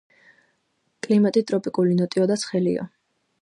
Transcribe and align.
კლიმატი 1.07 1.43
ტროპიკული, 1.51 1.93
ნოტიო 2.01 2.27
და 2.33 2.39
ცხელია. 2.45 2.89